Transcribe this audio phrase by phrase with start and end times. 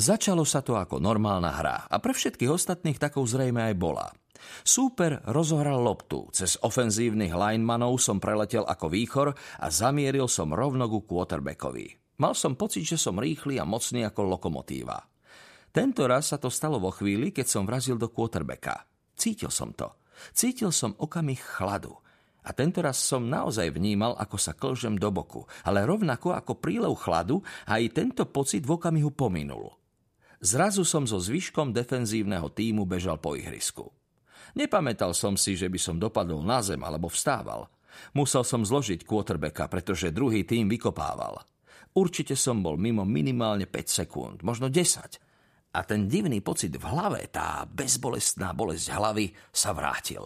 [0.00, 4.08] Začalo sa to ako normálna hra a pre všetkých ostatných takou zrejme aj bola.
[4.64, 11.04] Súper rozohral loptu, cez ofenzívnych linemanov som preletel ako výchor a zamieril som rovno ku
[11.04, 12.16] quarterbackovi.
[12.16, 14.96] Mal som pocit, že som rýchly a mocný ako lokomotíva.
[15.68, 18.88] Tento raz sa to stalo vo chvíli, keď som vrazil do quarterbacka.
[19.12, 20.00] Cítil som to.
[20.32, 21.92] Cítil som okamih chladu.
[22.48, 26.96] A tento raz som naozaj vnímal, ako sa klžem do boku, ale rovnako ako prílev
[26.96, 29.79] chladu, aj tento pocit v okamihu pominul.
[30.40, 33.92] Zrazu som so zvyškom defenzívneho týmu bežal po ihrisku.
[34.56, 37.68] Nepamätal som si, že by som dopadol na zem alebo vstával.
[38.16, 41.44] Musel som zložiť quarterbacka, pretože druhý tým vykopával.
[41.92, 45.20] Určite som bol mimo minimálne 5 sekúnd, možno 10
[45.70, 50.24] a ten divný pocit v hlave, tá bezbolestná bolesť hlavy sa vrátil.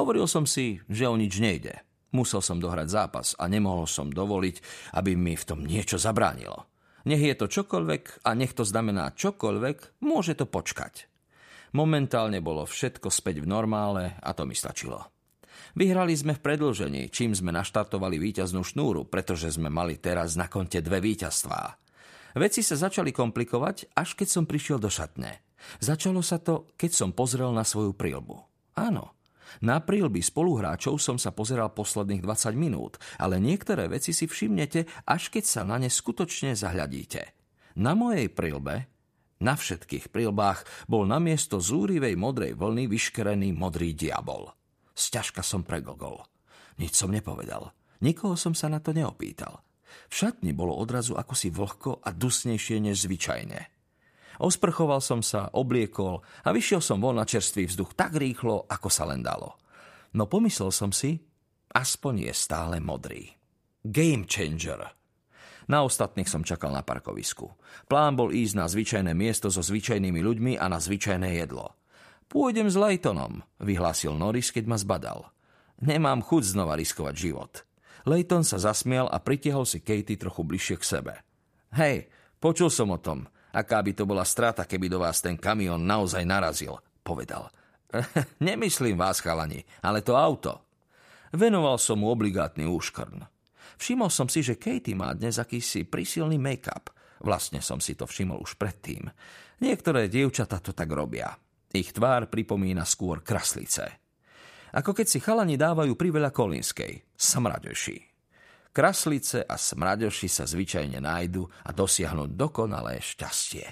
[0.00, 1.76] Hovoril som si, že o nič nejde.
[2.12, 4.56] Musel som dohrať zápas a nemohol som dovoliť,
[4.96, 6.71] aby mi v tom niečo zabránilo.
[7.08, 11.10] Nech je to čokoľvek a nech to znamená čokoľvek, môže to počkať.
[11.72, 15.08] Momentálne bolo všetko späť v normále a to mi stačilo.
[15.72, 20.84] Vyhrali sme v predlžení, čím sme naštartovali víťaznú šnúru, pretože sme mali teraz na konte
[20.84, 21.80] dve víťazstvá.
[22.36, 25.40] Veci sa začali komplikovať, až keď som prišiel do šatne.
[25.80, 28.36] Začalo sa to, keď som pozrel na svoju prílbu.
[28.76, 29.16] Áno,
[29.60, 35.28] na prílby spoluhráčov som sa pozeral posledných 20 minút, ale niektoré veci si všimnete, až
[35.28, 37.36] keď sa na ne skutočne zahľadíte.
[37.76, 38.88] Na mojej prílbe,
[39.42, 44.54] na všetkých prílbách, bol namiesto zúrivej modrej vlny vyškerený modrý diabol.
[44.94, 46.22] Sťažka som pregogol.
[46.78, 47.74] Nič som nepovedal.
[48.00, 49.60] Nikoho som sa na to neopýtal.
[50.08, 53.81] V šatni bolo odrazu ako si vlhko a dusnejšie než zvyčajne.
[54.42, 59.06] Osprchoval som sa, obliekol a vyšiel som von na čerstvý vzduch tak rýchlo, ako sa
[59.06, 59.54] len dalo.
[60.18, 61.14] No pomyslel som si,
[61.70, 63.30] aspoň je stále modrý.
[63.86, 64.82] Game changer.
[65.70, 67.54] Na ostatných som čakal na parkovisku.
[67.86, 71.78] Plán bol ísť na zvyčajné miesto so zvyčajnými ľuďmi a na zvyčajné jedlo.
[72.26, 75.30] Pôjdem s Laytonom, vyhlásil Norris, keď ma zbadal.
[75.78, 77.62] Nemám chuť znova riskovať život.
[78.10, 81.14] Leighton sa zasmial a pritiahol si Katie trochu bližšie k sebe.
[81.78, 82.10] Hej,
[82.42, 83.30] počul som o tom.
[83.52, 87.52] Aká by to bola strata, keby do vás ten kamión naozaj narazil, povedal.
[88.40, 90.64] Nemyslím vás, chalani, ale to auto.
[91.36, 93.24] Venoval som mu obligátny úškrn.
[93.76, 96.92] Všimol som si, že Katie má dnes akýsi prísilný make-up.
[97.22, 99.08] Vlastne som si to všimol už predtým.
[99.60, 101.32] Niektoré dievčata to tak robia.
[101.72, 104.02] Ich tvár pripomína skôr kraslice
[104.72, 108.11] ako keď si chalani dávajú priveľa kolinskej, smraďoši.
[108.72, 113.66] Kraslice a smraďoši sa zvyčajne nájdu a dosiahnu dokonalé šťastie.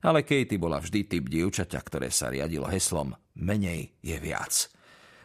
[0.00, 4.72] Ale Katie bola vždy typ dievčaťa, ktoré sa riadilo heslom menej je viac.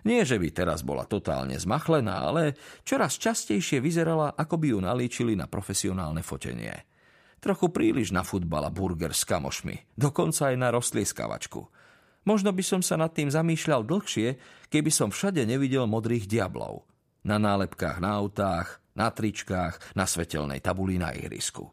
[0.04, 5.34] Nie, že by teraz bola totálne zmachlená, ale čoraz častejšie vyzerala, ako by ju nalíčili
[5.40, 6.76] na profesionálne fotenie.
[7.40, 11.64] Trochu príliš na futbal a burger s kamošmi, dokonca aj na rostlieskavačku–
[12.24, 14.40] Možno by som sa nad tým zamýšľal dlhšie,
[14.72, 16.88] keby som všade nevidel modrých diablov.
[17.28, 21.70] Na nálepkách na autách, na tričkách, na svetelnej tabuli na ihrisku.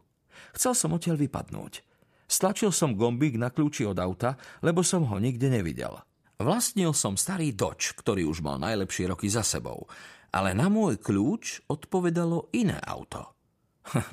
[0.57, 1.85] Chcel som odtiaľ vypadnúť.
[2.31, 5.99] Stlačil som gombík na kľúči od auta, lebo som ho nikde nevidel.
[6.41, 9.85] Vlastnil som starý Dodge, ktorý už mal najlepšie roky za sebou,
[10.33, 13.37] ale na môj kľúč odpovedalo iné auto.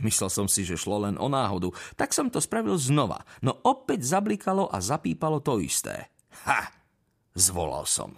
[0.07, 4.03] Myslel som si, že šlo len o náhodu, tak som to spravil znova, no opäť
[4.03, 6.09] zablikalo a zapípalo to isté.
[6.50, 6.74] Ha!
[7.38, 8.18] Zvolal som.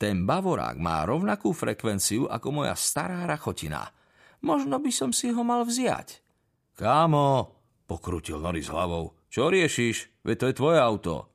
[0.00, 3.92] Ten bavorák má rovnakú frekvenciu ako moja stará rachotina.
[4.40, 6.24] Možno by som si ho mal vziať.
[6.80, 7.52] Kámo,
[7.84, 9.12] pokrutil Norris hlavou.
[9.28, 10.24] Čo riešiš?
[10.24, 11.29] Veď to je tvoje auto.